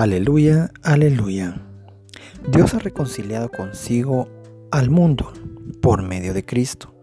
Aleluya, 0.00 0.72
aleluya. 0.82 1.60
Dios 2.50 2.72
ha 2.72 2.78
reconciliado 2.78 3.50
consigo 3.50 4.30
al 4.70 4.88
mundo 4.88 5.30
por 5.82 6.00
medio 6.00 6.32
de 6.32 6.42
Cristo 6.42 6.94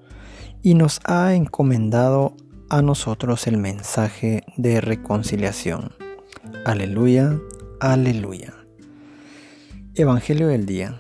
y 0.64 0.74
nos 0.74 1.00
ha 1.04 1.36
encomendado 1.36 2.36
a 2.70 2.82
nosotros 2.82 3.46
el 3.46 3.58
mensaje 3.58 4.42
de 4.58 4.82
reconciliación. 4.82 5.92
Aleluya, 6.66 7.40
aleluya. 7.80 8.56
Evangelio 9.94 10.48
del 10.48 10.66
día. 10.66 11.00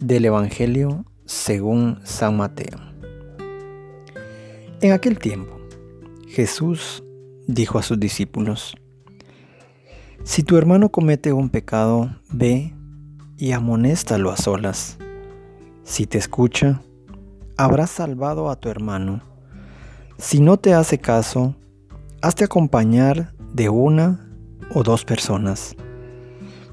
Del 0.00 0.26
Evangelio 0.26 1.06
según 1.24 1.98
San 2.04 2.36
Mateo. 2.36 2.78
En 4.82 4.92
aquel 4.92 5.18
tiempo, 5.18 5.58
Jesús 6.28 7.02
dijo 7.46 7.78
a 7.78 7.82
sus 7.82 7.98
discípulos, 7.98 8.76
si 10.24 10.42
tu 10.42 10.56
hermano 10.56 10.90
comete 10.90 11.32
un 11.32 11.50
pecado, 11.50 12.10
ve 12.30 12.74
y 13.36 13.52
amonéstalo 13.52 14.30
a 14.30 14.36
solas. 14.36 14.98
Si 15.84 16.06
te 16.06 16.18
escucha, 16.18 16.82
habrás 17.56 17.90
salvado 17.90 18.50
a 18.50 18.56
tu 18.56 18.68
hermano. 18.68 19.20
Si 20.18 20.40
no 20.40 20.56
te 20.56 20.74
hace 20.74 20.98
caso, 20.98 21.54
hazte 22.22 22.44
acompañar 22.44 23.34
de 23.52 23.68
una 23.68 24.28
o 24.74 24.82
dos 24.82 25.04
personas, 25.04 25.76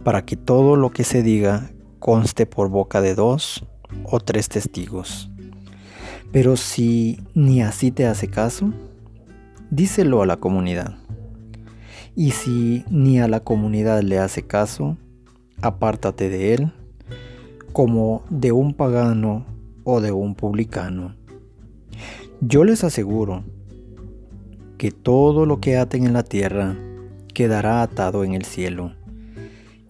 para 0.04 0.26
que 0.26 0.36
todo 0.36 0.76
lo 0.76 0.92
que 0.92 1.04
se 1.04 1.22
diga 1.22 1.70
conste 2.00 2.46
por 2.46 2.70
boca 2.70 3.02
de 3.02 3.16
dos 3.16 3.66
o 4.04 4.20
tres 4.20 4.50
testigos. 4.50 5.30
Pero 6.32 6.58
si 6.58 7.22
ni 7.36 7.62
así 7.62 7.92
te 7.92 8.08
hace 8.08 8.28
caso, 8.28 8.74
díselo 9.70 10.22
a 10.22 10.26
la 10.26 10.38
comunidad. 10.38 11.03
Y 12.16 12.32
si 12.32 12.86
ni 12.90 13.20
a 13.20 13.28
la 13.28 13.40
comunidad 13.40 14.02
le 14.02 14.20
hace 14.20 14.44
caso, 14.44 14.98
apártate 15.62 16.30
de 16.30 16.54
él 16.54 16.72
como 17.72 18.24
de 18.30 18.52
un 18.52 18.76
pagano 18.76 19.46
o 19.84 20.00
de 20.00 20.12
un 20.12 20.36
publicano. 20.36 21.16
Yo 22.40 22.64
les 22.64 22.84
aseguro 22.84 23.44
que 24.78 24.92
todo 24.92 25.46
lo 25.46 25.60
que 25.60 25.78
aten 25.78 26.06
en 26.06 26.14
la 26.14 26.24
tierra 26.24 26.76
quedará 27.34 27.82
atado 27.82 28.24
en 28.24 28.34
el 28.34 28.46
cielo, 28.46 28.94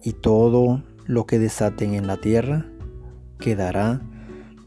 y 0.02 0.12
todo 0.12 0.82
lo 1.06 1.26
que 1.26 1.38
desaten 1.38 1.94
en 1.94 2.06
la 2.06 2.16
tierra 2.16 2.66
quedará 3.38 4.00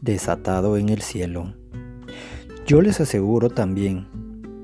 desatado 0.00 0.76
en 0.76 0.90
el 0.90 1.02
cielo. 1.02 1.54
Yo 2.66 2.82
les 2.82 3.00
aseguro 3.00 3.50
también 3.50 4.06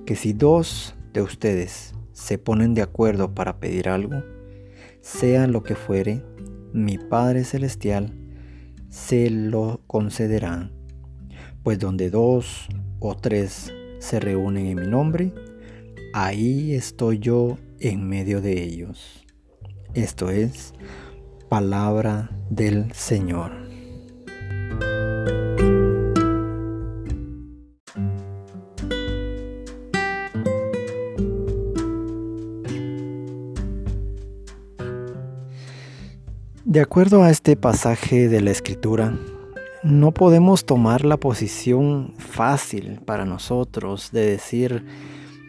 que 0.06 0.14
si 0.14 0.32
dos 0.32 0.94
de 1.12 1.22
ustedes 1.22 1.94
se 2.14 2.38
ponen 2.38 2.72
de 2.72 2.80
acuerdo 2.80 3.34
para 3.34 3.60
pedir 3.60 3.90
algo, 3.90 4.22
sea 5.02 5.46
lo 5.46 5.62
que 5.62 5.74
fuere, 5.74 6.24
mi 6.72 6.96
Padre 6.96 7.44
Celestial 7.44 8.14
se 8.88 9.28
lo 9.28 9.82
concederá. 9.86 10.70
Pues 11.62 11.78
donde 11.78 12.08
dos 12.10 12.68
o 13.00 13.16
tres 13.16 13.74
se 13.98 14.20
reúnen 14.20 14.66
en 14.66 14.80
mi 14.80 14.86
nombre, 14.86 15.34
ahí 16.14 16.74
estoy 16.74 17.18
yo 17.18 17.58
en 17.80 18.08
medio 18.08 18.40
de 18.40 18.62
ellos. 18.62 19.24
Esto 19.94 20.30
es 20.30 20.72
palabra 21.48 22.30
del 22.50 22.92
Señor. 22.92 23.63
De 36.74 36.80
acuerdo 36.80 37.22
a 37.22 37.30
este 37.30 37.54
pasaje 37.54 38.28
de 38.28 38.40
la 38.40 38.50
escritura, 38.50 39.16
no 39.84 40.10
podemos 40.10 40.64
tomar 40.64 41.04
la 41.04 41.16
posición 41.16 42.14
fácil 42.18 42.98
para 43.04 43.24
nosotros 43.24 44.10
de 44.10 44.26
decir, 44.26 44.84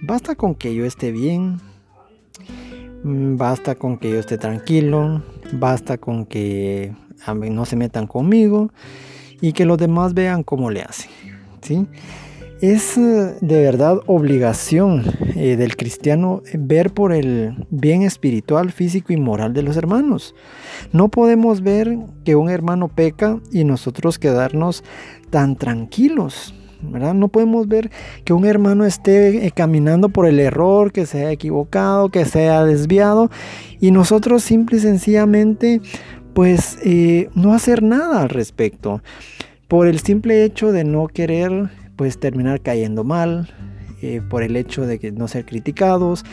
basta 0.03 0.35
con 0.35 0.53
que 0.53 0.75
yo 0.75 0.85
esté 0.85 1.11
bien, 1.11 1.59
basta 3.03 3.73
con 3.73 3.97
que 3.97 4.11
yo 4.11 4.19
esté 4.19 4.37
tranquilo, 4.37 5.23
basta 5.53 5.97
con 5.97 6.27
que 6.27 6.93
no 7.33 7.65
se 7.65 7.75
metan 7.75 8.05
conmigo 8.05 8.69
y 9.41 9.53
que 9.53 9.65
los 9.65 9.79
demás 9.79 10.13
vean 10.13 10.43
cómo 10.43 10.69
le 10.69 10.83
hacen. 10.83 11.09
¿sí? 11.63 11.87
Es 12.61 12.97
eh, 12.97 13.35
de 13.41 13.61
verdad 13.61 13.99
obligación 14.05 15.03
eh, 15.35 15.57
del 15.57 15.75
cristiano 15.75 16.41
ver 16.53 16.93
por 16.93 17.11
el 17.11 17.67
bien 17.69 18.01
espiritual, 18.01 18.71
físico 18.71 19.11
y 19.11 19.17
moral 19.17 19.53
de 19.53 19.61
los 19.61 19.75
hermanos. 19.75 20.33
No 20.93 21.09
podemos 21.09 21.61
ver 21.61 21.97
que 22.23 22.37
un 22.37 22.49
hermano 22.49 22.87
peca 22.87 23.39
y 23.51 23.65
nosotros 23.65 24.19
quedarnos 24.19 24.85
tan 25.31 25.57
tranquilos. 25.57 26.55
¿verdad? 26.81 27.13
No 27.13 27.27
podemos 27.27 27.67
ver 27.67 27.91
que 28.23 28.31
un 28.31 28.45
hermano 28.45 28.85
esté 28.85 29.45
eh, 29.45 29.51
caminando 29.51 30.07
por 30.07 30.25
el 30.25 30.39
error, 30.39 30.93
que 30.93 31.05
se 31.05 31.19
haya 31.19 31.31
equivocado, 31.31 32.07
que 32.07 32.23
se 32.23 32.43
haya 32.43 32.63
desviado 32.63 33.29
y 33.81 33.91
nosotros 33.91 34.43
simple 34.43 34.77
y 34.77 34.81
sencillamente 34.81 35.81
pues 36.33 36.77
no 37.33 37.53
hacer 37.53 37.81
nada 37.81 38.21
al 38.21 38.29
respecto 38.29 39.01
por 39.69 39.87
el 39.87 39.99
simple 39.99 40.43
hecho 40.43 40.73
de 40.73 40.83
no 40.83 41.07
querer 41.07 41.69
pues 41.95 42.19
terminar 42.19 42.61
cayendo 42.61 43.03
mal, 43.03 43.49
eh, 44.01 44.21
por 44.29 44.43
el 44.43 44.55
hecho 44.55 44.85
de 44.85 44.99
que 44.99 45.11
no 45.11 45.27
ser 45.27 45.45
criticados, 45.45 46.23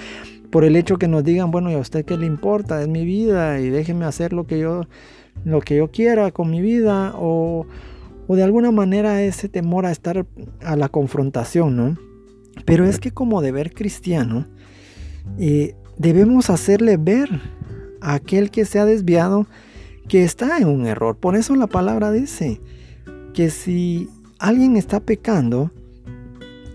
por 0.50 0.64
el 0.64 0.76
hecho 0.76 0.98
que 0.98 1.08
nos 1.08 1.24
digan, 1.24 1.50
bueno, 1.50 1.70
¿y 1.70 1.74
a 1.74 1.78
usted 1.78 2.04
qué 2.04 2.16
le 2.16 2.26
importa? 2.26 2.82
Es 2.82 2.88
mi 2.88 3.04
vida 3.04 3.60
y 3.60 3.70
déjeme 3.70 4.04
hacer 4.04 4.32
lo 4.32 4.46
que 4.46 4.58
yo, 4.58 4.86
lo 5.44 5.60
que 5.60 5.76
yo 5.76 5.90
quiera 5.90 6.30
con 6.30 6.50
mi 6.50 6.60
vida, 6.60 7.14
o, 7.16 7.66
o 8.26 8.36
de 8.36 8.42
alguna 8.42 8.70
manera 8.70 9.22
ese 9.22 9.48
temor 9.48 9.86
a 9.86 9.92
estar 9.92 10.26
a 10.60 10.76
la 10.76 10.88
confrontación, 10.88 11.76
¿no? 11.76 11.96
Pero 12.64 12.84
es 12.84 13.00
que 13.00 13.12
como 13.12 13.40
deber 13.40 13.72
cristiano, 13.72 14.46
eh, 15.38 15.74
debemos 15.96 16.50
hacerle 16.50 16.96
ver 16.96 17.40
a 18.00 18.14
aquel 18.14 18.50
que 18.50 18.64
se 18.64 18.78
ha 18.78 18.84
desviado 18.84 19.46
que 20.08 20.24
está 20.24 20.58
en 20.58 20.68
un 20.68 20.86
error. 20.86 21.16
Por 21.16 21.36
eso 21.36 21.56
la 21.56 21.66
palabra 21.66 22.10
dice 22.10 22.60
que 23.32 23.50
si 23.50 24.08
alguien 24.42 24.76
está 24.76 24.98
pecando, 24.98 25.70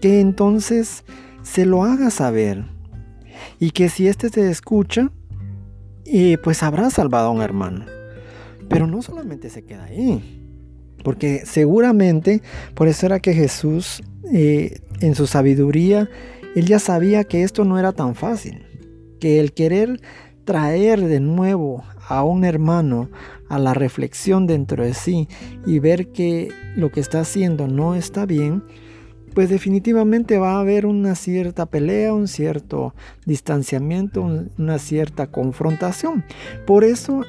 que 0.01 0.21
entonces 0.21 1.03
se 1.43 1.65
lo 1.65 1.83
haga 1.83 2.09
saber. 2.09 2.63
Y 3.59 3.71
que 3.71 3.89
si 3.89 4.07
éste 4.07 4.29
se 4.29 4.49
escucha, 4.49 5.11
eh, 6.05 6.37
pues 6.41 6.63
habrá 6.63 6.89
salvado 6.89 7.27
a 7.27 7.31
un 7.31 7.41
hermano. 7.41 7.85
Pero 8.69 8.87
no 8.87 9.01
solamente 9.01 9.49
se 9.49 9.63
queda 9.63 9.83
ahí. 9.83 10.23
Porque 11.03 11.43
seguramente, 11.45 12.41
por 12.73 12.87
eso 12.87 13.05
era 13.05 13.19
que 13.19 13.33
Jesús, 13.33 14.01
eh, 14.31 14.79
en 15.01 15.13
su 15.13 15.27
sabiduría, 15.27 16.09
él 16.55 16.65
ya 16.65 16.79
sabía 16.79 17.25
que 17.25 17.43
esto 17.43 17.65
no 17.65 17.77
era 17.77 17.91
tan 17.91 18.15
fácil. 18.15 18.65
Que 19.19 19.41
el 19.41 19.51
querer 19.51 19.99
traer 20.45 21.01
de 21.01 21.19
nuevo 21.19 21.83
a 22.07 22.23
un 22.23 22.43
hermano 22.45 23.09
a 23.49 23.59
la 23.59 23.73
reflexión 23.73 24.47
dentro 24.47 24.83
de 24.83 24.93
sí 24.93 25.27
y 25.65 25.79
ver 25.79 26.11
que 26.11 26.49
lo 26.75 26.91
que 26.91 26.99
está 26.99 27.21
haciendo 27.21 27.67
no 27.67 27.95
está 27.95 28.25
bien, 28.25 28.63
pues 29.33 29.49
definitivamente 29.49 30.37
va 30.37 30.53
a 30.53 30.61
haber 30.61 30.85
una 30.85 31.15
cierta 31.15 31.65
pelea, 31.67 32.13
un 32.13 32.27
cierto 32.27 32.95
distanciamiento, 33.25 34.21
una 34.57 34.79
cierta 34.79 35.27
confrontación. 35.27 36.25
Por 36.65 36.83
eso 36.83 37.23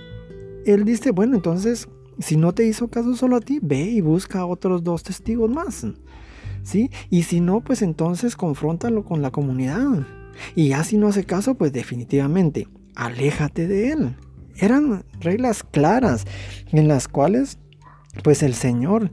él 0.64 0.84
dice, 0.84 1.10
bueno, 1.10 1.36
entonces, 1.36 1.88
si 2.18 2.36
no 2.36 2.54
te 2.54 2.66
hizo 2.66 2.88
caso 2.88 3.14
solo 3.14 3.36
a 3.36 3.40
ti, 3.40 3.58
ve 3.60 3.82
y 3.82 4.00
busca 4.00 4.40
a 4.40 4.46
otros 4.46 4.82
dos 4.82 5.02
testigos 5.02 5.50
más. 5.50 5.86
¿Sí? 6.62 6.90
Y 7.08 7.22
si 7.22 7.40
no, 7.40 7.60
pues 7.60 7.82
entonces 7.82 8.36
confróntalo 8.36 9.04
con 9.04 9.22
la 9.22 9.30
comunidad. 9.30 10.06
Y 10.54 10.68
ya 10.68 10.84
si 10.84 10.98
no 10.98 11.08
hace 11.08 11.24
caso, 11.24 11.54
pues 11.54 11.72
definitivamente, 11.72 12.68
aléjate 12.94 13.66
de 13.66 13.92
él 13.92 14.16
eran 14.58 15.04
reglas 15.20 15.62
claras 15.62 16.24
en 16.72 16.88
las 16.88 17.08
cuales 17.08 17.58
pues 18.22 18.42
el 18.42 18.54
Señor 18.54 19.10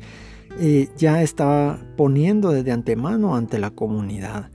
eh, 0.59 0.89
ya 0.97 1.21
estaba 1.21 1.79
poniendo 1.97 2.51
desde 2.51 2.71
antemano 2.71 3.35
ante 3.35 3.59
la 3.59 3.71
comunidad. 3.71 4.49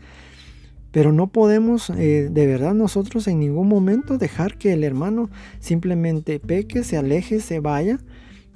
Pero 0.91 1.13
no 1.13 1.29
podemos 1.29 1.91
eh, 1.91 2.29
de 2.31 2.47
verdad 2.47 2.75
nosotros 2.75 3.29
en 3.29 3.39
ningún 3.39 3.69
momento 3.69 4.19
dejar 4.19 4.59
que 4.59 4.73
el 4.73 4.83
hermano 4.83 5.31
simplemente 5.61 6.41
peque, 6.41 6.83
se 6.83 6.97
aleje, 6.97 7.41
se 7.41 7.61
vaya. 7.61 7.99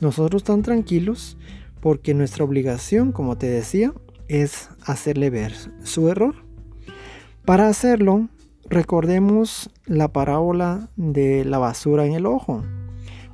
Nosotros 0.01 0.43
tan 0.43 0.63
tranquilos 0.63 1.37
porque 1.81 2.15
nuestra 2.15 2.45
obligación, 2.45 3.13
como 3.13 3.37
te 3.37 3.47
decía, 3.47 3.93
es 4.29 4.71
hacerle 4.85 5.31
ver 5.31 5.53
su 5.83 6.09
error. 6.09 6.35
Para 7.45 7.69
hacerlo, 7.69 8.29
Recordemos 8.71 9.71
la 9.85 10.09
parábola 10.09 10.89
de 10.97 11.45
la 11.45 11.59
basura 11.59 12.07
en 12.07 12.15
el 12.15 12.25
ojo, 12.25 12.65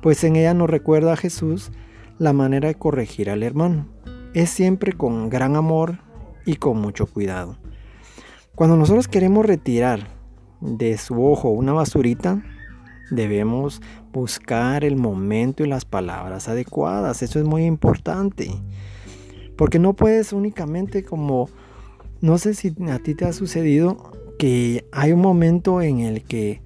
pues 0.01 0.23
en 0.23 0.35
ella 0.35 0.53
nos 0.53 0.69
recuerda 0.69 1.13
a 1.13 1.17
Jesús 1.17 1.71
la 2.17 2.33
manera 2.33 2.67
de 2.67 2.75
corregir 2.75 3.29
al 3.29 3.41
hermano. 3.41 3.87
Es 4.33 4.49
siempre 4.49 4.91
con 4.93 5.29
gran 5.29 5.55
amor 5.55 5.99
y 6.45 6.55
con 6.55 6.77
mucho 6.77 7.07
cuidado. 7.07 7.57
Cuando 8.55 8.75
nosotros 8.75 9.07
queremos 9.07 9.45
retirar 9.45 10.09
de 10.59 10.97
su 10.97 11.25
ojo 11.25 11.49
una 11.49 11.73
basurita, 11.73 12.43
debemos 13.09 13.81
buscar 14.11 14.83
el 14.83 14.97
momento 14.97 15.63
y 15.63 15.67
las 15.67 15.85
palabras 15.85 16.49
adecuadas. 16.49 17.23
Eso 17.23 17.39
es 17.39 17.45
muy 17.45 17.65
importante. 17.65 18.51
Porque 19.55 19.79
no 19.79 19.93
puedes 19.93 20.33
únicamente 20.33 21.03
como, 21.03 21.49
no 22.19 22.37
sé 22.37 22.53
si 22.53 22.75
a 22.89 22.99
ti 22.99 23.15
te 23.15 23.25
ha 23.25 23.33
sucedido 23.33 24.11
que 24.41 24.87
hay 24.91 25.11
un 25.11 25.21
momento 25.21 25.83
en 25.83 25.99
el 25.99 26.23
que 26.23 26.61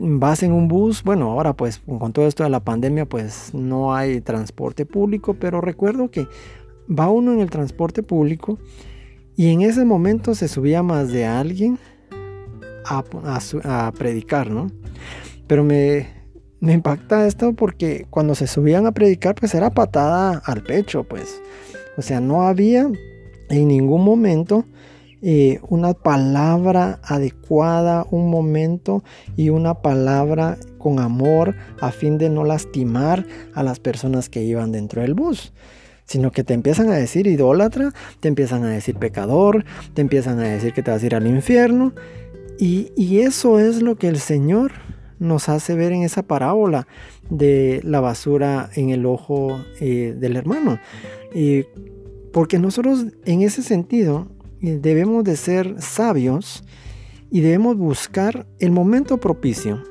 vas 0.00 0.42
en 0.42 0.50
un 0.50 0.66
bus, 0.66 1.04
bueno, 1.04 1.30
ahora 1.30 1.52
pues 1.52 1.78
con 1.78 2.12
todo 2.12 2.26
esto 2.26 2.42
de 2.42 2.50
la 2.50 2.58
pandemia 2.58 3.06
pues 3.06 3.54
no 3.54 3.94
hay 3.94 4.20
transporte 4.20 4.84
público, 4.84 5.34
pero 5.34 5.60
recuerdo 5.60 6.10
que 6.10 6.26
va 6.90 7.08
uno 7.08 7.32
en 7.34 7.38
el 7.38 7.50
transporte 7.50 8.02
público 8.02 8.58
y 9.36 9.50
en 9.50 9.62
ese 9.62 9.84
momento 9.84 10.34
se 10.34 10.48
subía 10.48 10.82
más 10.82 11.12
de 11.12 11.24
alguien 11.24 11.78
a, 12.84 13.92
predicar, 13.96 14.50
¿no? 14.50 14.66
Pero 15.46 15.62
me, 15.62 16.08
me 16.58 16.72
impacta 16.72 17.28
esto 17.28 17.52
porque 17.52 18.08
cuando 18.10 18.34
se 18.34 18.48
subían 18.48 18.86
a 18.86 18.92
predicar 18.92 19.36
pues 19.36 19.54
era 19.54 19.70
patada 19.70 20.42
al 20.44 20.64
pecho, 20.64 21.04
pues. 21.04 21.40
O 21.96 22.02
sea, 22.02 22.18
no 22.18 22.42
había 22.42 22.90
en 23.50 23.68
ningún 23.68 24.02
momento 24.02 24.64
eh, 25.22 25.60
una 25.68 25.94
palabra 25.94 26.98
adecuada, 27.04 28.06
un 28.10 28.28
momento 28.28 29.04
y 29.36 29.50
una 29.50 29.74
palabra 29.74 30.58
con 30.78 30.98
amor 30.98 31.54
a 31.80 31.92
fin 31.92 32.18
de 32.18 32.28
no 32.28 32.44
lastimar 32.44 33.24
a 33.54 33.62
las 33.62 33.78
personas 33.78 34.28
que 34.28 34.42
iban 34.42 34.72
dentro 34.72 35.02
del 35.02 35.14
bus 35.14 35.52
sino 36.04 36.30
que 36.30 36.44
te 36.44 36.52
empiezan 36.52 36.90
a 36.90 36.96
decir 36.96 37.26
idólatra, 37.26 37.94
te 38.20 38.28
empiezan 38.28 38.64
a 38.64 38.68
decir 38.68 38.96
pecador, 38.96 39.64
te 39.94 40.02
empiezan 40.02 40.40
a 40.40 40.42
decir 40.42 40.74
que 40.74 40.82
te 40.82 40.90
vas 40.90 41.02
a 41.02 41.06
ir 41.06 41.14
al 41.14 41.26
infierno. 41.26 41.94
Y, 42.58 43.20
eso 43.20 43.58
es 43.58 43.80
lo 43.80 43.96
que 43.96 44.08
el 44.08 44.18
Señor 44.18 44.72
nos 45.18 45.48
hace 45.48 45.74
ver 45.74 45.92
en 45.92 46.02
esa 46.02 46.22
parábola 46.22 46.86
de 47.30 47.80
la 47.82 48.00
basura 48.00 48.68
en 48.74 48.90
el 48.90 49.06
ojo 49.06 49.64
eh, 49.80 50.14
del 50.18 50.36
hermano. 50.36 50.78
Y 51.34 51.64
porque 52.32 52.58
nosotros 52.58 53.06
en 53.24 53.42
ese 53.42 53.62
sentido 53.62 54.28
debemos 54.70 55.24
de 55.24 55.36
ser 55.36 55.82
sabios 55.82 56.62
y 57.30 57.40
debemos 57.40 57.76
buscar 57.76 58.46
el 58.58 58.70
momento 58.70 59.18
propicio 59.18 59.82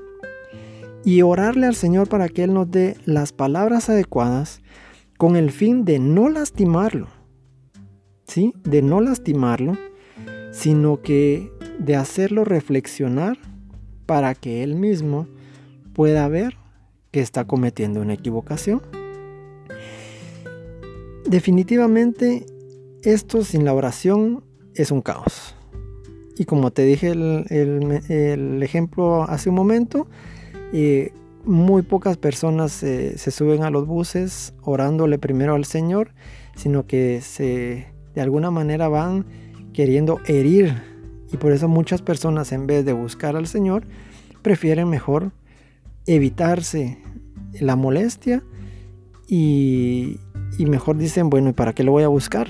y 1.04 1.22
orarle 1.22 1.68
al 1.68 1.76
Señor 1.76 2.08
para 2.08 2.30
que 2.30 2.44
Él 2.44 2.54
nos 2.54 2.70
dé 2.72 2.96
las 3.06 3.34
palabras 3.34 3.90
adecuadas 3.90 4.62
con 5.18 5.36
el 5.36 5.52
fin 5.52 5.84
de 5.86 6.00
no 6.00 6.30
lastimarlo, 6.30 7.08
¿sí? 8.26 8.54
De 8.64 8.82
no 8.82 9.02
lastimarlo, 9.02 9.78
sino 10.52 11.02
que 11.02 11.52
de 11.80 11.96
hacerlo 11.96 12.46
reflexionar 12.46 13.38
para 14.06 14.36
que 14.36 14.64
Él 14.64 14.76
mismo 14.76 15.28
pueda 15.94 16.28
ver 16.28 16.58
que 17.12 17.20
está 17.20 17.46
cometiendo 17.46 18.02
una 18.02 18.14
equivocación. 18.14 18.82
Definitivamente, 21.26 22.46
esto 23.04 23.44
sin 23.44 23.66
la 23.66 23.74
oración 23.74 24.44
es 24.76 24.92
un 24.92 25.02
caos. 25.02 25.56
Y 26.38 26.46
como 26.46 26.72
te 26.72 26.84
dije 26.84 27.10
el, 27.10 28.64
ejemplo 28.64 29.24
hace 29.24 29.50
un 29.50 29.56
momento, 29.56 30.08
eh, 30.74 31.14
muy 31.44 31.82
pocas 31.82 32.18
personas 32.18 32.72
se 32.72 33.32
suben 33.32 33.64
a 33.64 33.70
los 33.70 33.88
buses 33.88 34.54
orándole 34.62 35.18
primero 35.20 35.56
al 35.56 35.66
Señor, 35.66 36.14
sino 36.56 36.86
que 36.86 37.22
se, 37.22 37.88
de 38.16 38.22
alguna 38.22 38.52
manera 38.52 38.88
van 38.88 39.26
queriendo 39.74 40.20
herir. 40.26 40.82
Y 41.32 41.38
por 41.38 41.52
eso 41.52 41.68
muchas 41.68 42.02
personas 42.02 42.52
en 42.52 42.68
vez 42.68 42.86
de 42.86 42.94
buscar 42.94 43.36
al 43.36 43.48
Señor, 43.48 43.84
prefieren 44.42 44.90
mejor 44.90 45.32
evitarse 46.06 46.98
la 47.60 47.76
molestia 47.76 48.44
y, 49.28 50.20
y 50.58 50.66
mejor 50.66 50.98
dicen, 50.98 51.30
bueno, 51.30 51.50
¿y 51.50 51.54
para 51.54 51.74
qué 51.74 51.84
lo 51.84 51.92
voy 51.92 52.04
a 52.04 52.10
buscar? 52.10 52.50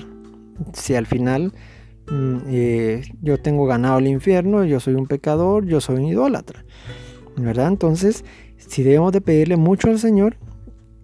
Si 0.72 0.94
al 0.94 1.06
final 1.06 1.52
eh, 2.10 3.02
yo 3.20 3.38
tengo 3.38 3.66
ganado 3.66 3.98
el 3.98 4.06
infierno, 4.06 4.64
yo 4.64 4.80
soy 4.80 4.94
un 4.94 5.06
pecador, 5.06 5.66
yo 5.66 5.80
soy 5.80 5.96
un 5.96 6.06
idólatra. 6.06 6.64
¿Verdad? 7.36 7.68
Entonces, 7.68 8.24
si 8.56 8.82
debemos 8.82 9.12
de 9.12 9.20
pedirle 9.20 9.56
mucho 9.56 9.88
al 9.88 9.98
Señor, 9.98 10.36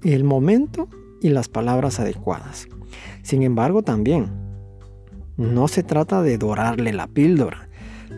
el 0.02 0.24
momento 0.24 0.88
y 1.20 1.30
las 1.30 1.48
palabras 1.48 2.00
adecuadas. 2.00 2.68
Sin 3.22 3.42
embargo, 3.42 3.82
también, 3.82 4.30
no 5.36 5.68
se 5.68 5.82
trata 5.82 6.22
de 6.22 6.38
dorarle 6.38 6.92
la 6.92 7.06
píldora, 7.06 7.68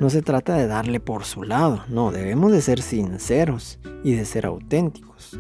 no 0.01 0.11
se 0.11 0.23
trata 0.23 0.55
de 0.55 0.67
darle 0.67 1.01
por 1.01 1.25
su 1.25 1.43
lado, 1.43 1.83
no, 1.89 2.13
debemos 2.13 2.53
de 2.53 2.63
ser 2.63 2.81
sinceros 2.81 3.79
y 4.05 4.15
de 4.15 4.25
ser 4.25 4.47
auténticos, 4.47 5.39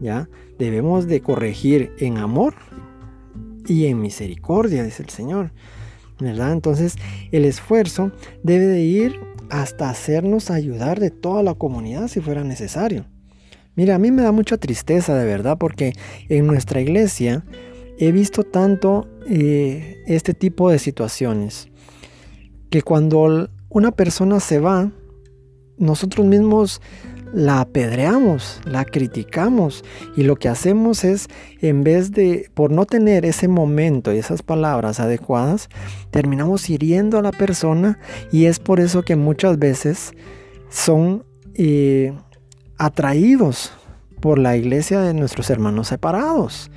¿ya? 0.00 0.28
Debemos 0.58 1.06
de 1.06 1.20
corregir 1.20 1.92
en 1.98 2.18
amor 2.18 2.54
y 3.66 3.86
en 3.86 4.00
misericordia, 4.00 4.82
dice 4.82 5.02
el 5.02 5.10
Señor. 5.10 5.52
¿Verdad? 6.20 6.52
Entonces 6.52 6.96
el 7.32 7.44
esfuerzo 7.44 8.12
debe 8.42 8.66
de 8.66 8.82
ir 8.82 9.20
hasta 9.50 9.90
hacernos 9.90 10.50
ayudar 10.50 11.00
de 11.00 11.10
toda 11.10 11.42
la 11.42 11.54
comunidad 11.54 12.08
si 12.08 12.20
fuera 12.20 12.44
necesario. 12.44 13.06
Mira, 13.74 13.94
a 13.94 13.98
mí 13.98 14.10
me 14.10 14.22
da 14.22 14.32
mucha 14.32 14.56
tristeza 14.56 15.14
de 15.16 15.24
verdad 15.24 15.58
porque 15.58 15.92
en 16.28 16.46
nuestra 16.46 16.80
iglesia 16.80 17.44
he 17.98 18.12
visto 18.12 18.44
tanto 18.44 19.08
eh, 19.28 20.02
este 20.06 20.34
tipo 20.34 20.70
de 20.70 20.78
situaciones 20.78 21.68
que 22.70 22.82
cuando 22.82 23.48
una 23.68 23.90
persona 23.90 24.40
se 24.40 24.58
va, 24.58 24.90
nosotros 25.76 26.26
mismos 26.26 26.80
la 27.32 27.60
apedreamos, 27.60 28.60
la 28.64 28.84
criticamos 28.84 29.84
y 30.16 30.22
lo 30.22 30.36
que 30.36 30.48
hacemos 30.48 31.04
es, 31.04 31.28
en 31.60 31.84
vez 31.84 32.12
de, 32.12 32.50
por 32.54 32.70
no 32.70 32.86
tener 32.86 33.24
ese 33.24 33.48
momento 33.48 34.12
y 34.12 34.18
esas 34.18 34.42
palabras 34.42 35.00
adecuadas, 35.00 35.68
terminamos 36.10 36.68
hiriendo 36.70 37.18
a 37.18 37.22
la 37.22 37.32
persona 37.32 37.98
y 38.32 38.46
es 38.46 38.58
por 38.58 38.80
eso 38.80 39.02
que 39.02 39.16
muchas 39.16 39.58
veces 39.58 40.12
son 40.68 41.24
eh, 41.54 42.12
atraídos 42.78 43.72
por 44.20 44.38
la 44.38 44.56
iglesia 44.56 45.00
de 45.00 45.14
nuestros 45.14 45.50
hermanos 45.50 45.88
separados. 45.88 46.70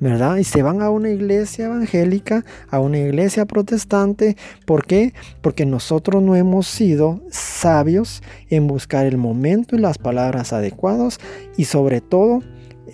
¿Verdad? 0.00 0.36
Y 0.36 0.44
se 0.44 0.62
van 0.62 0.82
a 0.82 0.90
una 0.90 1.10
iglesia 1.10 1.66
evangélica, 1.66 2.44
a 2.70 2.80
una 2.80 2.98
iglesia 2.98 3.46
protestante. 3.46 4.36
¿Por 4.64 4.86
qué? 4.86 5.12
Porque 5.40 5.66
nosotros 5.66 6.22
no 6.22 6.36
hemos 6.36 6.66
sido 6.66 7.20
sabios 7.30 8.22
en 8.48 8.66
buscar 8.66 9.06
el 9.06 9.16
momento 9.16 9.76
y 9.76 9.80
las 9.80 9.98
palabras 9.98 10.52
adecuadas 10.52 11.18
y 11.56 11.64
sobre 11.64 12.00
todo 12.00 12.42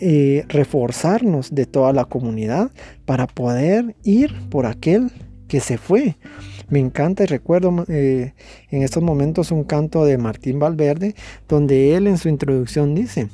eh, 0.01 0.45
reforzarnos 0.49 1.55
de 1.55 1.67
toda 1.67 1.93
la 1.93 2.05
comunidad 2.05 2.71
para 3.05 3.27
poder 3.27 3.95
ir 4.03 4.35
por 4.49 4.67
aquel 4.67 5.11
que 5.47 5.61
se 5.61 5.79
fue. 5.79 6.17
Me 6.69 6.79
encanta 6.81 7.25
y 7.25 7.27
recuerdo 7.27 7.85
eh, 7.89 8.33
en 8.71 8.83
estos 8.83 9.03
momentos 9.03 9.53
un 9.53 9.65
canto 9.65 10.05
de 10.05 10.19
Martín 10.19 10.59
Valverde 10.59 11.15
donde 11.47 11.95
él 11.95 12.07
en 12.07 12.19
su 12.19 12.29
introducción 12.29 12.95
dice 12.95 13.29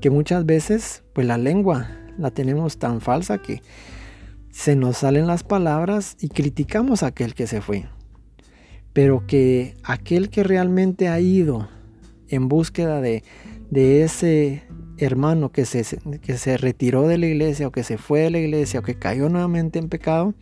que 0.00 0.10
muchas 0.10 0.44
veces 0.44 1.04
pues 1.12 1.26
la 1.26 1.38
lengua 1.38 1.88
la 2.18 2.30
tenemos 2.30 2.78
tan 2.78 3.00
falsa 3.00 3.38
que 3.38 3.62
se 4.50 4.76
nos 4.76 4.98
salen 4.98 5.26
las 5.26 5.44
palabras 5.44 6.16
y 6.20 6.28
criticamos 6.28 7.02
a 7.02 7.08
aquel 7.08 7.34
que 7.34 7.46
se 7.46 7.60
fue. 7.60 7.86
Pero 8.92 9.26
que 9.26 9.74
aquel 9.84 10.30
que 10.30 10.42
realmente 10.42 11.08
ha 11.08 11.20
ido 11.20 11.68
en 12.28 12.48
búsqueda 12.48 13.00
de, 13.00 13.22
ese 13.70 14.64
hermano 14.96 15.52
que 15.52 15.64
se, 15.64 15.84
que 16.20 16.36
se 16.36 16.56
retiró 16.56 17.06
de 17.06 17.18
la 17.18 17.26
iglesia 17.26 17.68
o 17.68 17.72
que 17.72 17.84
se 17.84 17.98
fue 17.98 18.20
de 18.22 18.30
la 18.30 18.38
iglesia 18.38 18.80
o 18.80 18.82
que 18.82 18.98
cayó 18.98 19.28
nuevamente 19.28 19.78
en 19.78 19.88
pecado, 19.88 20.34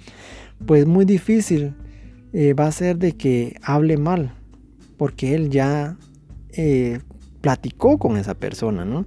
pues 0.65 0.87
muy 0.87 1.05
difícil 1.05 1.75
eh, 2.33 2.55
va 2.55 2.67
a 2.67 2.73
ser 2.73 2.99
de 2.99 3.13
que 3.13 3.57
hable 3.63 3.97
mal, 3.97 4.35
porque 4.97 5.35
él 5.35 5.51
ya 5.51 5.97
eh, 6.53 7.01
platicó 7.41 7.99
con 7.99 8.17
esa 8.17 8.35
persona, 8.35 8.85
¿no? 8.85 9.07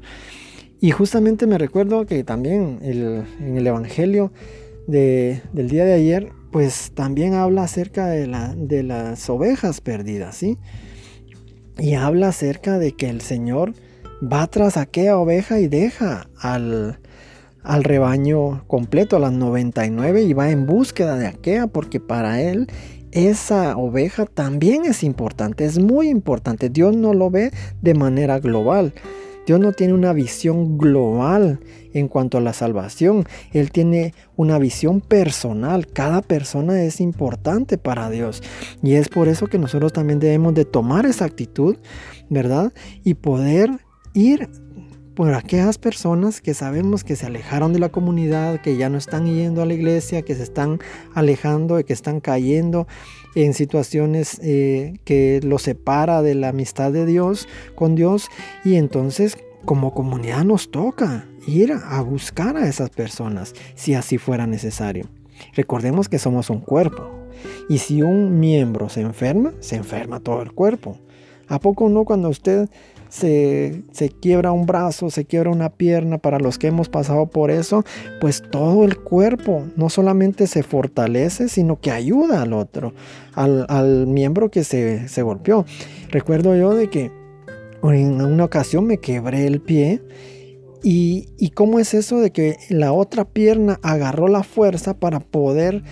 Y 0.81 0.91
justamente 0.91 1.45
me 1.45 1.57
recuerdo 1.57 2.05
que 2.05 2.23
también 2.23 2.79
en 2.81 3.57
el 3.57 3.67
Evangelio 3.67 4.31
del 4.87 5.69
día 5.69 5.85
de 5.85 5.93
ayer, 5.93 6.31
pues 6.51 6.91
también 6.95 7.33
habla 7.33 7.63
acerca 7.63 8.07
de, 8.07 8.27
de 8.55 8.83
las 8.83 9.29
ovejas 9.29 9.81
perdidas, 9.81 10.35
¿sí? 10.35 10.57
Y 11.77 11.93
habla 11.93 12.29
acerca 12.29 12.79
de 12.79 12.93
que 12.93 13.09
el 13.09 13.21
Señor 13.21 13.73
va 14.21 14.47
tras 14.47 14.77
aquella 14.77 15.17
oveja 15.17 15.59
y 15.59 15.67
deja 15.67 16.29
al, 16.39 16.99
al 17.63 17.83
rebaño 17.83 18.63
completo, 18.67 19.15
a 19.15 19.19
las 19.19 19.33
99, 19.33 20.23
y 20.23 20.33
va 20.33 20.49
en 20.49 20.65
búsqueda 20.65 21.17
de 21.17 21.27
aquella, 21.27 21.67
porque 21.67 21.99
para 21.99 22.41
Él 22.41 22.67
esa 23.11 23.75
oveja 23.77 24.25
también 24.25 24.85
es 24.85 25.03
importante, 25.03 25.65
es 25.65 25.79
muy 25.79 26.09
importante. 26.09 26.69
Dios 26.69 26.95
no 26.95 27.13
lo 27.13 27.29
ve 27.29 27.51
de 27.81 27.93
manera 27.93 28.39
global. 28.39 28.93
Dios 29.49 29.59
no 29.59 29.73
tiene 29.73 29.95
una 29.95 30.13
visión 30.13 30.77
global 30.77 31.59
en 31.91 32.07
cuanto 32.07 32.37
a 32.37 32.41
la 32.41 32.53
salvación. 32.53 33.25
Él 33.51 33.71
tiene 33.71 34.13
una 34.35 34.59
visión 34.59 35.01
personal. 35.01 35.87
Cada 35.87 36.21
persona 36.21 36.83
es 36.83 37.01
importante 37.01 37.79
para 37.79 38.11
Dios. 38.11 38.43
Y 38.83 38.93
es 38.93 39.09
por 39.09 39.27
eso 39.27 39.47
que 39.47 39.57
nosotros 39.57 39.91
también 39.91 40.19
debemos 40.19 40.53
de 40.53 40.65
tomar 40.65 41.07
esa 41.07 41.25
actitud, 41.25 41.77
¿verdad? 42.29 42.71
Y 43.03 43.15
poder 43.15 43.71
ir 44.13 44.49
por 45.19 45.33
aquellas 45.33 45.77
personas 45.77 46.39
que 46.39 46.53
sabemos 46.53 47.03
que 47.03 47.17
se 47.17 47.25
alejaron 47.25 47.73
de 47.73 47.79
la 47.79 47.89
comunidad, 47.89 48.61
que 48.61 48.77
ya 48.77 48.87
no 48.87 48.97
están 48.97 49.25
yendo 49.25 49.61
a 49.61 49.65
la 49.65 49.73
iglesia, 49.73 50.21
que 50.21 50.33
se 50.33 50.43
están 50.43 50.79
alejando, 51.13 51.77
y 51.77 51.83
que 51.83 51.91
están 51.91 52.21
cayendo 52.21 52.87
en 53.35 53.53
situaciones 53.53 54.39
eh, 54.41 54.93
que 55.03 55.41
los 55.43 55.63
separa 55.63 56.21
de 56.21 56.35
la 56.35 56.47
amistad 56.47 56.93
de 56.93 57.05
Dios 57.05 57.49
con 57.75 57.95
Dios 57.95 58.29
y 58.63 58.75
entonces 58.75 59.37
como 59.65 59.93
comunidad 59.93 60.45
nos 60.45 60.71
toca 60.71 61.25
ir 61.45 61.73
a 61.73 62.01
buscar 62.01 62.55
a 62.55 62.69
esas 62.69 62.89
personas 62.89 63.53
si 63.75 63.95
así 63.95 64.17
fuera 64.17 64.47
necesario. 64.47 65.09
Recordemos 65.53 66.07
que 66.07 66.17
somos 66.17 66.49
un 66.49 66.61
cuerpo 66.61 67.11
y 67.67 67.79
si 67.79 68.03
un 68.03 68.39
miembro 68.39 68.87
se 68.87 69.01
enferma, 69.01 69.51
se 69.59 69.75
enferma 69.75 70.21
todo 70.21 70.41
el 70.41 70.53
cuerpo. 70.53 70.97
¿A 71.49 71.59
poco 71.59 71.89
no 71.89 72.05
cuando 72.05 72.29
usted 72.29 72.69
se, 73.09 73.83
quiebra 74.21 74.51
un 74.51 74.65
brazo, 74.65 75.09
se 75.09 75.25
quiebra 75.25 75.49
una 75.49 75.69
pierna, 75.69 76.19
para 76.19 76.39
los 76.39 76.57
que 76.57 76.67
hemos 76.67 76.89
pasado 76.89 77.25
por 77.27 77.51
eso, 77.51 77.83
pues 78.21 78.43
todo 78.49 78.85
el 78.85 78.97
cuerpo 78.97 79.65
no 79.75 79.89
solamente 79.89 80.47
se 80.47 80.63
fortalece, 80.63 81.49
sino 81.49 81.79
que 81.81 81.91
ayuda 81.91 82.43
al 82.43 82.53
otro, 82.53 82.93
al, 83.33 84.07
miembro 84.07 84.49
que 84.49 84.63
se, 84.63 85.21
golpeó. 85.21 85.65
Recuerdo 86.09 86.55
yo 86.55 86.73
de 86.73 86.89
que 86.89 87.11
en 87.83 88.21
una 88.21 88.45
ocasión 88.45 88.85
me 88.85 88.99
quebré 88.99 89.47
el 89.47 89.61
pie 89.61 90.01
y, 90.83 91.29
y, 91.37 91.49
cómo 91.49 91.79
es 91.79 91.93
eso 91.93 92.19
de 92.19 92.31
que 92.31 92.57
la 92.69 92.93
otra 92.93 93.25
pierna 93.25 93.79
agarró 93.83 94.29
la 94.29 94.43
fuerza 94.43 94.97
para 94.97 95.19
poder 95.19 95.83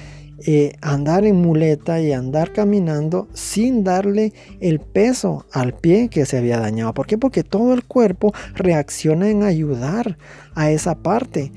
eh, 0.45 0.73
andar 0.81 1.25
en 1.25 1.37
muleta 1.37 1.99
y 1.99 2.11
andar 2.11 2.53
caminando 2.53 3.27
sin 3.33 3.83
darle 3.83 4.33
el 4.59 4.79
peso 4.79 5.45
al 5.51 5.73
pie 5.73 6.09
que 6.09 6.25
se 6.25 6.37
había 6.37 6.59
dañado. 6.59 6.93
¿Por 6.93 7.07
qué? 7.07 7.17
Porque 7.17 7.43
todo 7.43 7.73
el 7.73 7.83
cuerpo 7.83 8.33
reacciona 8.53 9.29
en 9.29 9.43
ayudar 9.43 10.17
a 10.53 10.69
esa 10.69 10.95
parte 10.95 11.51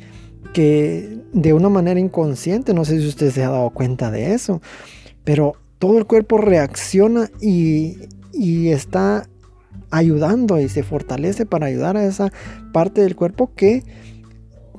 que 0.54 1.18
de 1.32 1.52
una 1.52 1.68
manera 1.68 2.00
inconsciente, 2.00 2.72
no 2.72 2.84
sé 2.84 3.00
si 3.00 3.06
usted 3.06 3.30
se 3.30 3.44
ha 3.44 3.50
dado 3.50 3.70
cuenta 3.70 4.10
de 4.10 4.32
eso, 4.32 4.62
pero 5.25 5.56
todo 5.78 5.99
el 5.99 6.06
cuerpo 6.06 6.38
reacciona 6.38 7.30
y, 7.40 7.99
y 8.32 8.70
está 8.70 9.28
ayudando 9.90 10.58
y 10.58 10.68
se 10.68 10.82
fortalece 10.82 11.46
para 11.46 11.66
ayudar 11.66 11.96
a 11.96 12.04
esa 12.04 12.32
parte 12.72 13.02
del 13.02 13.14
cuerpo 13.14 13.52
que 13.54 13.84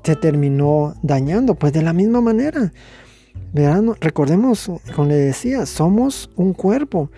se 0.03 0.15
terminó 0.15 0.95
dañando. 1.03 1.55
Pues 1.55 1.73
de 1.73 1.81
la 1.81 1.93
misma 1.93 2.21
manera, 2.21 2.73
Recordemos, 3.99 4.71
como 4.95 5.09
le 5.09 5.15
decía, 5.15 5.65
somos 5.65 6.29
un 6.35 6.53
cuerpo. 6.53 7.11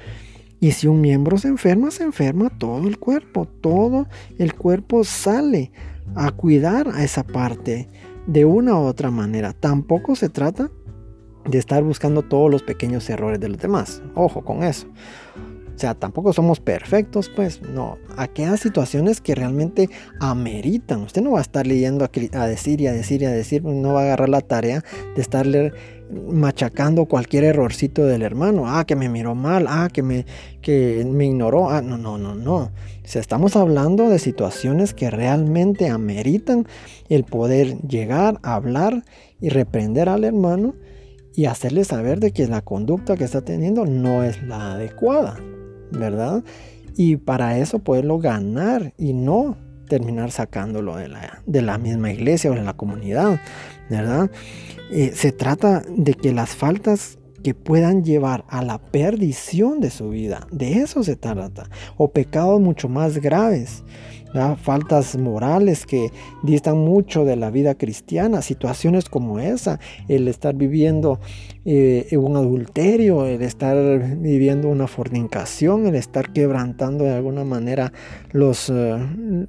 Y 0.60 0.72
si 0.72 0.88
un 0.88 1.02
miembro 1.02 1.38
se 1.38 1.50
enferma, 1.50 1.92
se 1.92 2.04
enferma 2.04 2.50
todo 2.50 2.88
el 2.88 2.98
cuerpo. 2.98 3.46
Todo 3.46 4.08
el 4.40 4.56
cuerpo 4.56 5.04
sale 5.04 5.72
a 6.16 6.32
cuidar 6.32 6.88
a 6.88 7.04
esa 7.04 7.24
parte 7.24 7.90
de 8.28 8.46
una 8.46 8.76
u 8.76 8.84
otra 8.84 9.12
manera. 9.12 9.54
Tampoco 9.54 10.16
se 10.16 10.30
trata 10.30 10.72
de 11.46 11.58
estar 11.58 11.84
buscando 11.84 12.22
todos 12.22 12.50
los 12.50 12.64
pequeños 12.64 13.10
errores 13.10 13.40
de 13.40 13.50
los 13.50 13.58
demás. 13.58 14.02
Ojo 14.16 14.44
con 14.44 14.64
eso. 14.64 14.88
O 15.76 15.80
sea, 15.80 15.96
tampoco 15.96 16.34
somos 16.34 16.60
perfectos, 16.60 17.30
pues 17.30 17.62
no. 17.62 17.98
Aquellas 18.16 18.60
situaciones 18.60 19.22
que 19.22 19.36
realmente 19.36 19.90
ameritan. 20.20 21.02
Usted 21.02 21.22
no 21.22 21.32
va 21.32 21.40
a 21.40 21.42
estar 21.42 21.66
leyendo 21.66 22.06
a, 22.06 22.48
decir 22.48 22.80
y 22.82 22.88
a 22.88 22.94
decir 22.94 23.22
y 23.24 23.26
a 23.26 23.32
decir, 23.32 23.64
no 23.64 23.94
va 23.94 24.02
a 24.02 24.04
agarrar 24.04 24.30
la 24.30 24.42
tarea 24.42 24.84
de 25.16 25.22
estarle 25.22 25.74
machacando 26.30 27.06
cualquier 27.06 27.44
errorcito 27.44 28.06
del 28.06 28.22
hermano. 28.22 28.66
Ah, 28.68 28.86
que 28.86 28.96
me 28.96 29.10
miró 29.10 29.34
mal, 29.34 29.66
ah, 29.68 29.90
que 29.92 30.04
me, 30.04 30.26
que 30.62 31.04
me 31.10 31.26
ignoró. 31.26 31.72
Ah, 31.72 31.82
no, 31.82 31.98
no, 31.98 32.18
no, 32.18 32.36
no. 32.36 32.56
O 32.56 32.72
estamos 33.04 33.56
hablando 33.56 34.10
de 34.10 34.20
situaciones 34.20 34.94
que 34.94 35.10
realmente 35.10 35.90
ameritan 35.90 36.68
el 37.10 37.24
poder 37.24 37.80
llegar, 37.82 38.40
hablar 38.44 39.04
y 39.42 39.50
reprender 39.50 40.08
al 40.08 40.24
hermano 40.24 40.76
y 41.36 41.46
hacerle 41.46 41.84
saber 41.84 42.20
de 42.20 42.32
que 42.32 42.48
la 42.48 42.62
conducta 42.62 43.18
que 43.18 43.24
está 43.24 43.42
teniendo 43.42 43.86
no 43.86 44.24
es 44.24 44.42
la 44.44 44.74
adecuada, 44.74 45.38
¿verdad? 45.98 46.44
Y 46.96 47.18
para 47.18 47.58
eso 47.58 47.80
poderlo 47.80 48.20
ganar 48.20 48.94
y 48.98 49.14
no 49.14 49.58
terminar 49.88 50.32
sacándolo 50.32 50.96
de 50.96 51.08
la, 51.08 51.42
de 51.46 51.62
la 51.62 51.78
misma 51.78 52.12
iglesia 52.12 52.52
o 52.52 52.56
de 52.56 52.64
la 52.64 52.74
comunidad, 52.74 53.40
¿verdad? 53.90 54.30
Eh, 54.92 55.12
se 55.14 55.32
trata 55.32 55.84
de 55.90 56.14
que 56.14 56.32
las 56.32 56.56
faltas 56.56 57.18
que 57.44 57.54
puedan 57.54 58.04
llevar 58.04 58.46
a 58.48 58.64
la 58.64 58.80
perdición 58.80 59.82
de 59.82 59.90
su 59.90 60.10
vida, 60.10 60.48
de 60.52 60.80
eso 60.80 61.04
se 61.04 61.16
trata, 61.16 61.70
o 61.98 62.12
pecados 62.12 62.62
mucho 62.62 62.88
más 62.88 63.18
graves, 63.18 63.84
faltas 64.62 65.16
morales 65.18 65.86
que 65.86 66.12
distan 66.42 66.78
mucho 66.78 67.24
de 67.26 67.36
la 67.36 67.52
vida 67.52 67.76
cristiana, 67.76 68.42
situaciones 68.42 69.10
como 69.10 69.40
esa, 69.40 69.80
el 70.08 70.28
estar 70.28 70.56
viviendo 70.56 71.20
eh, 71.66 72.18
un 72.18 72.36
adulterio, 72.36 73.26
el 73.26 73.42
estar 73.42 73.78
viviendo 74.18 74.68
una 74.70 74.88
fornicación, 74.88 75.86
el 75.86 75.96
estar 75.96 76.34
quebrantando 76.34 77.04
de 77.06 77.14
alguna 77.14 77.44
manera 77.44 77.94
los, 78.32 78.70
eh, 78.70 78.98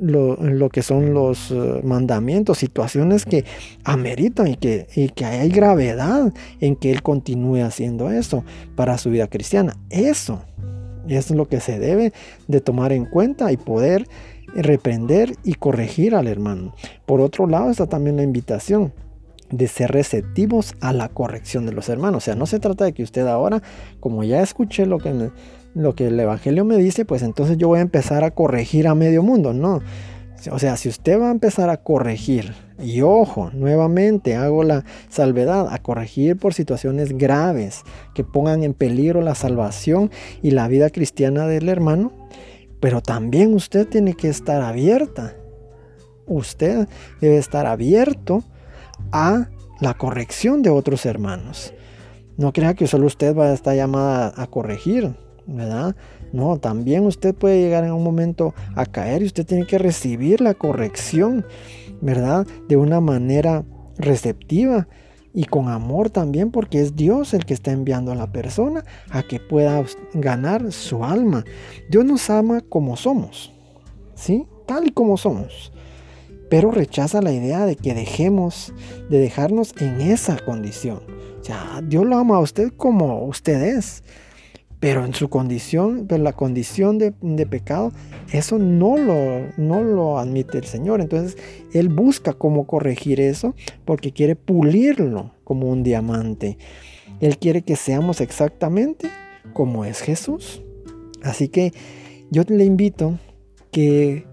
lo, 0.01 0.69
que 0.69 0.83
son 0.83 1.15
los 1.15 1.51
eh, 1.51 1.81
mandamientos, 1.83 2.59
situaciones 2.59 3.25
que 3.25 3.45
ameritan 3.85 4.49
y 4.49 4.57
que, 4.57 4.87
y 4.95 5.09
que 5.09 5.25
hay 5.25 5.49
gravedad 5.49 6.33
en 6.61 6.77
que 6.77 6.91
él 6.91 7.03
continúe 7.03 7.63
haciendo 7.63 8.11
eso 8.11 8.45
para 8.77 8.99
su 8.99 9.11
vida 9.11 9.27
cristiana. 9.27 9.77
Eso, 9.91 10.43
eso 11.09 11.35
es 11.35 11.37
lo 11.37 11.49
que 11.49 11.61
se 11.61 11.79
debe 11.79 12.13
de 12.49 12.61
tomar 12.61 12.93
en 12.93 13.07
cuenta 13.07 13.51
y 13.51 13.57
poder 13.57 14.07
reprender 14.63 15.35
y 15.45 15.55
corregir 15.55 16.15
al 16.15 16.27
hermano. 16.27 16.75
Por 17.07 17.21
otro 17.21 17.47
lado 17.47 17.71
está 17.71 17.87
también 17.87 18.17
la 18.17 18.23
invitación 18.23 18.93
de 19.51 19.69
ser 19.69 19.93
receptivos 19.93 20.75
a 20.81 20.93
la 20.93 21.09
corrección 21.09 21.67
de 21.67 21.73
los 21.73 21.89
hermanos. 21.89 22.23
O 22.23 22.25
sea, 22.25 22.35
no 22.35 22.47
se 22.47 22.59
trata 22.59 22.85
de 22.85 22.93
que 22.93 23.03
usted 23.03 23.27
ahora, 23.27 23.63
como 24.01 24.25
ya 24.25 24.43
escuché 24.43 24.87
lo 24.87 24.99
que, 24.99 25.31
lo 25.75 25.95
que 25.95 26.09
el 26.09 26.19
Evangelio 26.19 26.65
me 26.65 26.77
dice, 26.77 27.05
pues 27.05 27.23
entonces 27.23 27.57
yo 27.57 27.69
voy 27.69 27.79
a 27.79 27.83
empezar 27.83 28.25
a 28.25 28.31
corregir 28.33 28.89
a 28.89 28.95
medio 28.95 29.23
mundo. 29.23 29.53
No. 29.53 29.81
O 30.51 30.59
sea, 30.59 30.77
si 30.77 30.89
usted 30.89 31.21
va 31.21 31.29
a 31.29 31.33
empezar 31.33 31.71
a 31.71 31.79
corregir, 31.79 32.53
y 32.79 33.01
ojo, 33.03 33.51
nuevamente 33.55 34.35
hago 34.35 34.63
la 34.63 34.85
salvedad, 35.09 35.69
a 35.71 35.79
corregir 35.79 36.37
por 36.37 36.53
situaciones 36.53 37.17
graves 37.17 37.83
que 38.15 38.25
pongan 38.25 38.63
en 38.63 38.75
peligro 38.75 39.23
la 39.23 39.35
salvación 39.35 40.11
y 40.43 40.51
la 40.51 40.69
vida 40.69 40.91
cristiana 40.91 41.47
del 41.47 41.69
hermano, 41.69 42.13
pero 42.85 43.01
también 43.01 43.55
usted 43.55 43.89
tiene 43.89 44.13
que 44.13 44.29
estar 44.29 44.61
abierta. 44.61 45.35
Usted 46.27 46.87
debe 47.19 47.39
estar 47.39 47.65
abierto 47.65 48.45
a 49.11 49.49
la 49.81 49.95
corrección 49.95 50.61
de 50.61 50.69
otros 50.69 51.07
hermanos. 51.07 51.73
No 52.37 52.53
crea 52.53 52.75
que 52.75 52.87
solo 52.87 53.07
usted 53.07 53.35
va 53.35 53.47
a 53.47 53.55
estar 53.55 53.75
llamada 53.75 54.35
a 54.37 54.47
corregir, 54.49 55.17
¿verdad? 55.47 55.97
No, 56.35 56.59
también 56.59 57.07
usted 57.07 57.35
puede 57.35 57.59
llegar 57.59 57.85
en 57.85 57.93
un 57.93 58.05
momento 58.05 58.53
a 58.77 58.85
caer 58.85 59.23
y 59.23 59.27
usted 59.29 59.47
tiene 59.47 59.67
que 59.67 59.79
recibir 59.79 60.43
la 60.43 60.53
corrección, 60.53 61.47
¿verdad? 62.03 62.47
De 62.69 62.77
una 62.77 63.01
manera 63.01 63.65
receptiva 63.97 64.89
y 65.35 65.45
con 65.45 65.69
amor 65.69 66.11
también 66.11 66.53
porque 66.53 66.81
es 66.81 66.95
Dios 66.95 67.35
el 67.35 67.45
que 67.45 67.55
está 67.55 67.73
enviando 67.73 68.13
a 68.13 68.15
la 68.15 68.31
persona 68.31 68.85
a 69.11 69.25
que 69.25 69.41
pueda 69.41 69.85
ganar 70.15 70.73
su 70.73 71.05
alma. 71.05 71.45
Dios 71.91 72.05
nos 72.05 72.31
ama 72.31 72.63
como 72.69 72.97
somos, 72.97 73.53
¿sí? 74.15 74.47
Tal 74.67 74.87
y 74.87 74.93
como 74.93 75.17
somos. 75.17 75.73
Pero 76.49 76.71
rechaza 76.71 77.21
la 77.21 77.33
idea 77.33 77.67
de 77.67 77.75
que 77.75 77.95
dejemos 77.95 78.73
de 79.11 79.19
dejarnos 79.19 79.75
en 79.81 80.01
esa 80.01 80.39
condición. 80.39 81.01
O 81.41 81.45
sea, 81.45 81.83
Dios 81.83 82.07
lo 82.07 82.17
ama 82.17 82.37
a 82.37 82.41
usted 82.41 82.73
como 82.77 83.25
usted 83.25 83.61
es. 83.77 84.05
Pero 84.85 85.07
en 85.07 85.15
su 85.15 85.31
condición, 85.31 86.07
en 86.11 86.25
la 86.25 86.35
condición 86.35 86.99
de, 86.99 87.47
pecado, 87.47 87.91
eso 88.31 88.59
no 88.59 88.99
lo, 88.99 89.47
no 89.57 89.83
lo 89.83 90.19
admite 90.19 90.59
el 90.59 90.67
Señor. 90.67 91.01
Entonces, 91.01 91.39
Él 91.73 91.89
busca 91.89 92.35
cómo 92.35 92.67
corregir 92.67 93.19
eso 93.19 93.55
porque 93.87 94.13
quiere 94.13 94.37
pulirlo 94.37 95.33
como 95.43 95.71
un 95.71 95.83
diamante. 95.85 96.59
Él 97.21 97.39
quiere 97.39 97.63
que 97.63 97.77
seamos 97.77 98.21
exactamente 98.21 99.09
como 99.55 99.87
es 99.87 100.03
Jesús. 100.03 100.63
Así 101.23 101.49
que 101.49 101.73
yo 102.31 102.43
le 102.47 102.67
invito 102.67 103.19
que 103.71 104.27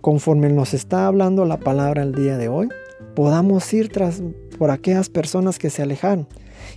conforme 0.00 0.48
nos 0.48 0.72
está 0.72 1.06
hablando 1.06 1.44
la 1.44 1.58
palabra 1.58 2.02
el 2.02 2.14
día 2.14 2.38
de 2.38 2.48
hoy, 2.48 2.68
podamos 3.14 3.70
ir 3.74 3.90
tras 3.90 4.22
por 4.58 4.70
aquellas 4.70 5.10
personas 5.10 5.58
que 5.58 5.68
se 5.68 5.82
alejaron 5.82 6.26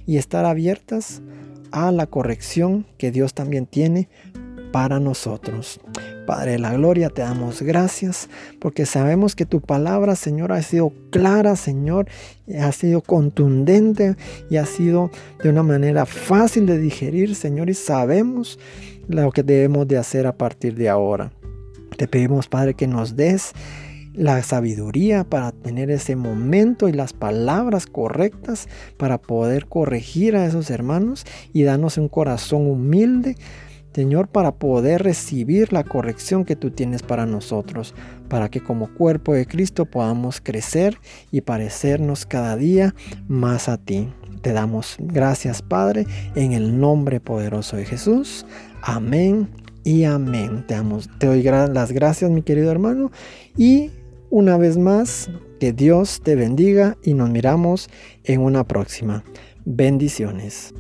y 0.06 0.18
estar 0.18 0.44
abiertas 0.44 1.22
a 1.72 1.92
la 1.92 2.08
corrección 2.08 2.86
que 2.98 3.12
Dios 3.12 3.34
también 3.34 3.66
tiene 3.66 4.10
para 4.72 5.00
nosotros. 5.00 5.80
Padre 6.26 6.54
de 6.54 6.60
la 6.60 6.74
Gloria, 6.74 7.10
te 7.10 7.22
damos 7.22 7.62
gracias 7.62 8.30
porque 8.60 8.86
sabemos 8.86 9.36
que 9.36 9.46
tu 9.46 9.60
palabra, 9.60 10.16
Señor, 10.16 10.52
ha 10.52 10.62
sido 10.62 10.94
clara, 11.10 11.56
Señor, 11.56 12.08
ha 12.60 12.72
sido 12.72 13.02
contundente 13.02 14.16
y 14.50 14.58
ha 14.58 14.66
sido 14.66 15.12
de 15.44 15.50
una 15.50 15.64
manera 15.64 16.06
fácil 16.06 16.66
de 16.66 16.78
digerir, 16.78 17.36
Señor, 17.36 17.70
y 17.70 17.74
sabemos 17.74 18.60
lo 19.08 19.32
que 19.32 19.44
debemos 19.44 19.88
de 19.88 19.98
hacer 19.98 20.28
a 20.28 20.38
partir 20.38 20.76
de 20.76 20.90
ahora. 20.90 21.32
Te 21.98 22.08
pedimos, 22.08 22.48
Padre, 22.48 22.76
que 22.76 22.88
nos 22.88 23.16
des 23.16 23.54
la 24.14 24.42
sabiduría 24.44 25.24
para 25.24 25.52
tener 25.52 25.90
ese 25.90 26.16
momento 26.16 26.90
y 26.90 26.94
las 26.94 27.14
palabras 27.14 27.86
correctas 27.86 28.68
para 28.98 29.18
poder 29.18 29.68
corregir 29.68 30.36
a 30.36 30.46
esos 30.46 30.70
hermanos 30.70 31.26
y 31.54 31.64
darnos 31.64 31.98
un 31.98 32.10
corazón 32.10 32.70
humilde, 32.70 33.36
Señor, 33.94 34.30
para 34.30 34.54
poder 34.54 35.04
recibir 35.04 35.74
la 35.74 35.84
corrección 35.84 36.46
que 36.46 36.56
tú 36.56 36.72
tienes 36.72 37.04
para 37.04 37.26
nosotros, 37.26 37.94
para 38.30 38.50
que 38.50 38.62
como 38.62 38.94
cuerpo 38.94 39.34
de 39.34 39.46
Cristo 39.46 39.86
podamos 39.86 40.40
crecer 40.40 40.98
y 41.30 41.42
parecernos 41.42 42.26
cada 42.26 42.56
día 42.56 42.96
más 43.28 43.68
a 43.68 43.78
ti. 43.78 44.10
Te 44.42 44.54
damos 44.54 44.96
gracias, 44.98 45.62
Padre, 45.62 46.08
en 46.36 46.54
el 46.54 46.80
nombre 46.80 47.20
poderoso 47.20 47.76
de 47.76 47.86
Jesús. 47.86 48.46
Amén 48.82 49.50
y 49.84 50.06
amén. 50.06 50.66
Te, 50.68 50.76
te 51.20 51.28
doy 51.28 51.44
las 51.44 51.92
gracias, 51.92 52.32
mi 52.32 52.42
querido 52.42 52.72
hermano, 52.72 53.12
y 53.58 53.92
una 54.32 54.58
vez 54.58 54.78
más, 54.78 55.30
que 55.60 55.74
Dios 55.74 56.22
te 56.24 56.36
bendiga 56.36 56.98
y 57.04 57.14
nos 57.14 57.30
miramos 57.30 57.90
en 58.24 58.42
una 58.42 58.64
próxima. 58.64 59.24
Bendiciones. 59.66 60.74